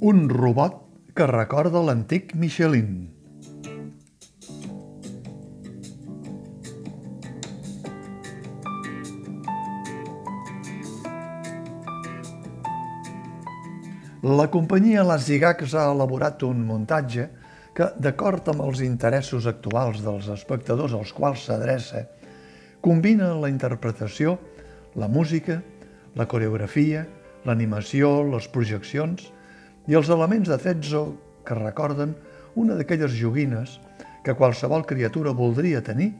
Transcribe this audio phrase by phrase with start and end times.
[0.00, 0.74] Un robot
[1.16, 3.06] que recorda l'antic Michelin.
[14.20, 17.30] La companyia Las Gigacs ha elaborat un muntatge
[17.72, 22.02] que, d'acord amb els interessos actuals dels espectadors als quals s'adreça,
[22.84, 24.36] combina la interpretació,
[24.92, 25.62] la música,
[26.20, 27.06] la coreografia,
[27.48, 29.32] l'animació, les projeccions
[29.86, 31.02] i els elements de Trezzo
[31.46, 32.14] que recorden
[32.58, 33.78] una d'aquelles joguines
[34.24, 36.10] que qualsevol criatura voldria tenir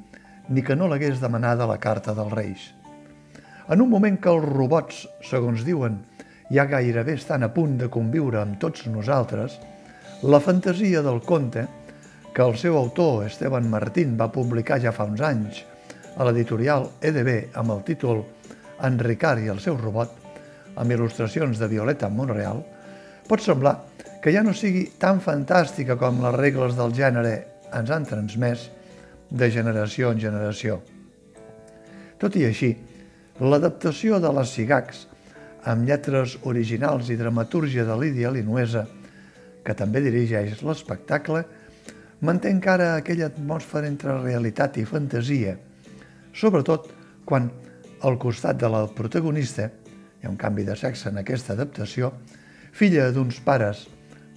[0.49, 2.67] ni que no l'hagués demanada la carta dels Reis.
[3.69, 5.99] En un moment que els robots, segons diuen,
[6.55, 9.59] ja gairebé estan a punt de conviure amb tots nosaltres,
[10.23, 11.67] la fantasia del conte,
[12.33, 15.65] que el seu autor, Esteban Martín, va publicar ja fa uns anys
[16.17, 18.23] a l'editorial EDB amb el títol
[18.87, 20.13] En Ricard i el seu robot,
[20.77, 22.61] amb il·lustracions de Violeta Monreal,
[23.29, 23.77] pot semblar
[24.23, 27.35] que ja no sigui tan fantàstica com les regles del gènere
[27.75, 28.69] ens han transmès
[29.31, 30.81] de generació en generació.
[32.19, 32.73] Tot i així,
[33.43, 35.05] l'adaptació de les Sigacs,
[35.67, 38.87] amb lletres originals i dramatúrgia de Lídia Linuesa,
[39.67, 41.43] que també dirigeix l'espectacle,
[42.23, 45.57] manté encara aquella atmosfera entre realitat i fantasia,
[46.33, 46.89] sobretot
[47.27, 47.51] quan,
[48.07, 52.13] al costat de la protagonista, hi ha un canvi de sexe en aquesta adaptació,
[52.77, 53.87] filla d'uns pares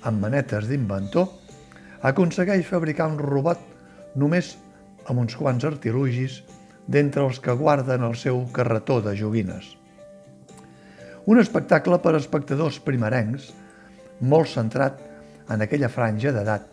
[0.08, 1.28] amb manetes d'inventor,
[2.08, 3.60] aconsegueix fabricar un robot
[4.16, 4.54] només
[5.12, 6.38] amb uns quants artilugis
[6.88, 9.76] d'entre els que guarden el seu carretó de joguines.
[11.28, 13.52] Un espectacle per espectadors primerencs,
[14.22, 15.04] molt centrat
[15.52, 16.64] en aquella franja d'edat,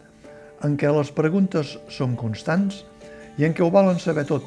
[0.62, 2.84] en què les preguntes són constants
[3.36, 4.46] i en què ho volen saber tot,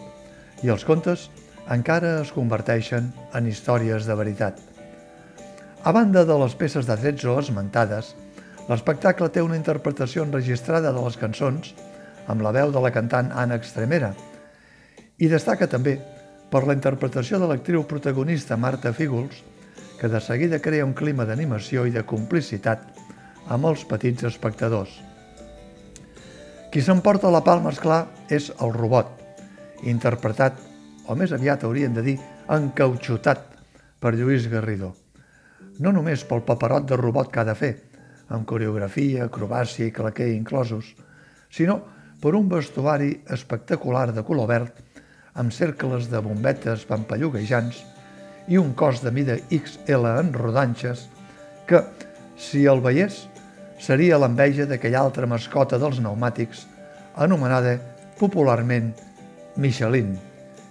[0.63, 1.27] i els contes
[1.67, 4.78] encara es converteixen en històries de veritat.
[5.81, 6.95] A banda de les peces de
[7.31, 8.11] o esmentades,
[8.67, 11.71] l'espectacle té una interpretació enregistrada de les cançons
[12.27, 14.11] amb la veu de la cantant Anna Extremera
[15.17, 15.95] i destaca també
[16.51, 19.39] per la interpretació de l'actriu protagonista Marta Fígols,
[19.99, 22.83] que de seguida crea un clima d'animació i de complicitat
[23.47, 24.91] amb els petits espectadors.
[26.71, 29.15] Qui s'emporta la palma, esclar, és el robot,
[29.87, 30.59] interpretat,
[31.07, 32.17] o més aviat hauríem de dir,
[32.51, 33.47] encauxotat
[33.99, 34.93] per Lluís Garridó.
[35.79, 37.73] No només pel paperot de robot que ha de fer,
[38.29, 40.93] amb coreografia, acrobàcia i claquer inclosos,
[41.49, 41.79] sinó
[42.21, 44.73] per un vestuari espectacular de color verd,
[45.39, 47.83] amb cercles de bombetes pampalluguejants
[48.49, 51.07] i un cos de mida XL en rodanxes
[51.69, 51.83] que,
[52.35, 53.27] si el veiés,
[53.79, 56.65] seria l'enveja d'aquella altra mascota dels pneumàtics
[57.15, 57.77] anomenada
[58.19, 58.91] popularment
[59.55, 60.17] Michelin,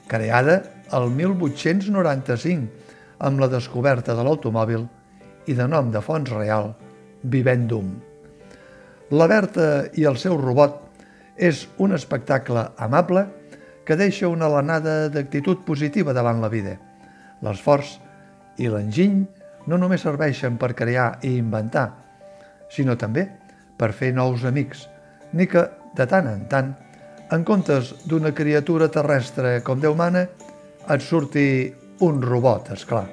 [0.08, 0.60] creada
[0.92, 2.87] el 1895
[3.18, 4.84] amb la descoberta de l'automòbil
[5.48, 6.74] i de nom de fons real,
[7.22, 7.96] Vivendum.
[9.10, 10.84] La Berta i el seu robot
[11.38, 13.24] és un espectacle amable
[13.86, 16.74] que deixa una alenada d'actitud positiva davant la vida.
[17.42, 17.96] L'esforç
[18.60, 19.24] i l'enginy
[19.70, 21.88] no només serveixen per crear i inventar,
[22.68, 23.24] sinó també
[23.78, 24.84] per fer nous amics,
[25.32, 25.64] ni que,
[25.96, 26.74] de tant en tant,
[27.32, 30.26] en comptes d'una criatura terrestre com Déu mana,
[30.88, 31.48] et surti
[32.04, 33.06] un robot, és clar.